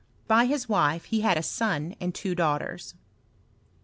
By 0.27 0.45
his 0.47 0.65
■wife 0.65 1.03
he 1.03 1.21
had 1.21 1.37
a 1.37 1.43
son 1.43 1.95
and 2.01 2.11
two 2.11 2.33
daughters. 2.33 2.95